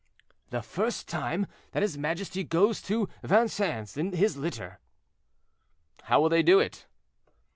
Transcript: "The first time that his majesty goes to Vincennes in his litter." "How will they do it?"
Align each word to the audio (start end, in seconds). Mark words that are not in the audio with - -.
"The 0.49 0.63
first 0.63 1.07
time 1.07 1.45
that 1.73 1.83
his 1.83 1.95
majesty 1.95 2.43
goes 2.43 2.81
to 2.81 3.07
Vincennes 3.21 3.95
in 3.97 4.13
his 4.13 4.35
litter." 4.35 4.79
"How 6.05 6.19
will 6.21 6.29
they 6.29 6.41
do 6.41 6.59
it?" 6.59 6.87